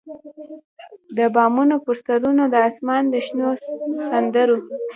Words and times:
د 1.17 1.19
بامونو 1.35 1.75
پر 1.85 1.95
سرونو 2.05 2.43
د 2.53 2.55
اسمان 2.69 3.03
د 3.13 3.15
شنو 3.25 3.49
سندرو، 4.09 4.57